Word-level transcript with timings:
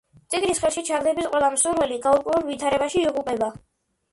წიგნის 0.33 0.61
ხელში 0.63 0.81
ჩაგდების 0.87 1.27
ყველა 1.35 1.49
მსურველი 1.57 1.99
გაურკვეველ 2.07 2.49
ვითარებაში 2.51 3.03
იღუპება. 3.07 3.53